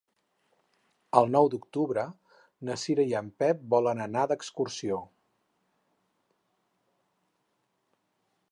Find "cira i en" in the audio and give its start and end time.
2.85-3.29